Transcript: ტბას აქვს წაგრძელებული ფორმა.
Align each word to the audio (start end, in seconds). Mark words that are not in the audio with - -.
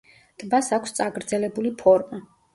ტბას 0.43 0.69
აქვს 0.77 0.95
წაგრძელებული 1.01 1.75
ფორმა. 1.85 2.25